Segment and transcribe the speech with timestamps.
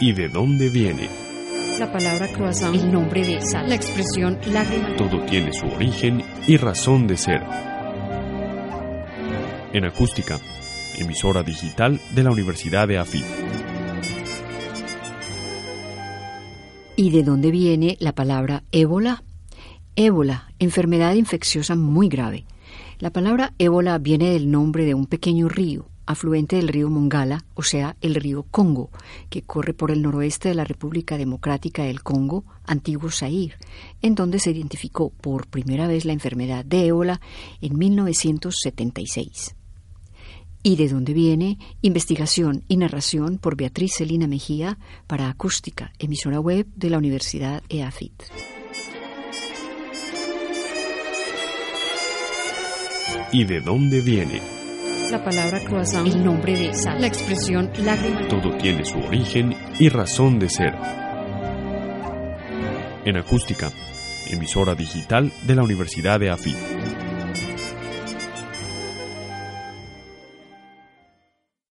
[0.00, 1.08] ¿Y de dónde viene?
[1.78, 4.96] La palabra croissant, el nombre de sal, la expresión lágrima.
[4.96, 7.42] Todo tiene su origen y razón de ser.
[9.72, 10.38] En acústica,
[10.98, 13.24] emisora digital de la Universidad de AFIT.
[16.96, 19.22] ¿Y de dónde viene la palabra ébola?
[19.96, 22.46] Ébola, enfermedad infecciosa muy grave.
[22.98, 27.62] La palabra ébola viene del nombre de un pequeño río, afluente del río Mongala, o
[27.62, 28.90] sea, el río Congo,
[29.28, 33.56] que corre por el noroeste de la República Democrática del Congo, antiguo Zaire,
[34.02, 37.20] en donde se identificó por primera vez la enfermedad de ébola
[37.60, 39.54] en 1976.
[40.62, 41.58] ¿Y de dónde viene?
[41.80, 48.24] Investigación y narración por Beatriz Celina Mejía para Acústica, emisora web de la Universidad EAFIT.
[53.32, 54.55] ¿Y de dónde viene?
[55.10, 58.26] La palabra croissant, el nombre de sal, la expresión lágrima.
[58.28, 60.74] Todo tiene su origen y razón de ser.
[63.04, 63.70] En acústica,
[64.28, 66.56] emisora digital de la Universidad de AFIT.